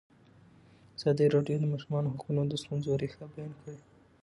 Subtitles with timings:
[0.97, 3.77] ازادي راډیو د د ماشومانو حقونه د ستونزو رېښه بیان کړې.